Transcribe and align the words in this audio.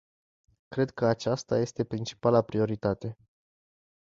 Cred 0.67 0.89
că 0.91 1.05
aceasta 1.05 1.59
este 1.59 1.83
principala 1.83 2.41
prioritate. 2.41 3.17